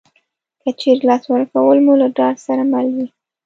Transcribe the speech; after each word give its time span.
که 0.61 0.69
چېرې 0.79 1.01
لاس 1.09 1.23
ورکول 1.29 1.77
مو 1.85 1.93
له 2.01 2.07
ډاډ 2.17 2.35
سره 2.47 2.63
مل 2.71 2.87
وي 2.95 3.07